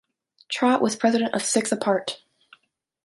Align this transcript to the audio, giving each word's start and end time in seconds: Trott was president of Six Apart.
Trott 0.49 0.81
was 0.81 0.95
president 0.95 1.35
of 1.35 1.45
Six 1.45 1.71
Apart. 1.71 2.23